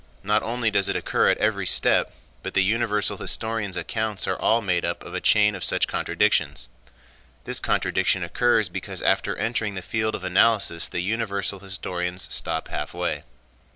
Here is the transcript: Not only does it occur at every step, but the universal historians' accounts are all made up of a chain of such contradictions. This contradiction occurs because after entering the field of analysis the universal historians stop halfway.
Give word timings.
Not 0.23 0.41
only 0.41 0.71
does 0.71 0.89
it 0.89 0.95
occur 0.95 1.29
at 1.29 1.37
every 1.37 1.67
step, 1.67 2.15
but 2.41 2.55
the 2.55 2.63
universal 2.63 3.17
historians' 3.17 3.77
accounts 3.77 4.27
are 4.27 4.35
all 4.35 4.59
made 4.59 4.83
up 4.83 5.03
of 5.03 5.13
a 5.13 5.21
chain 5.21 5.53
of 5.53 5.63
such 5.63 5.87
contradictions. 5.87 6.69
This 7.43 7.59
contradiction 7.59 8.23
occurs 8.23 8.67
because 8.67 9.03
after 9.03 9.35
entering 9.35 9.75
the 9.75 9.83
field 9.83 10.15
of 10.15 10.23
analysis 10.23 10.89
the 10.89 11.01
universal 11.01 11.59
historians 11.59 12.33
stop 12.33 12.69
halfway. 12.69 13.25